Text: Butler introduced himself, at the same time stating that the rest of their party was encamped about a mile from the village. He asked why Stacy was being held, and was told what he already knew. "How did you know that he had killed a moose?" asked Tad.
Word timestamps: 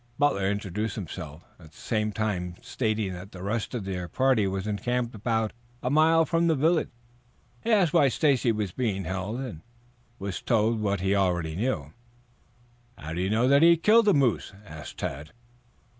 Butler 0.17 0.49
introduced 0.49 0.95
himself, 0.95 1.45
at 1.59 1.73
the 1.73 1.77
same 1.77 2.11
time 2.11 2.55
stating 2.63 3.13
that 3.13 3.33
the 3.33 3.43
rest 3.43 3.75
of 3.75 3.85
their 3.85 4.07
party 4.07 4.47
was 4.47 4.65
encamped 4.65 5.13
about 5.13 5.53
a 5.83 5.91
mile 5.91 6.25
from 6.25 6.47
the 6.47 6.55
village. 6.55 6.89
He 7.63 7.71
asked 7.71 7.93
why 7.93 8.07
Stacy 8.07 8.51
was 8.51 8.71
being 8.71 9.03
held, 9.03 9.39
and 9.41 9.61
was 10.17 10.41
told 10.41 10.79
what 10.79 11.01
he 11.01 11.13
already 11.13 11.55
knew. 11.55 11.93
"How 12.97 13.13
did 13.13 13.21
you 13.21 13.29
know 13.29 13.47
that 13.47 13.61
he 13.61 13.69
had 13.69 13.83
killed 13.83 14.07
a 14.07 14.13
moose?" 14.15 14.53
asked 14.65 14.97
Tad. 14.97 15.33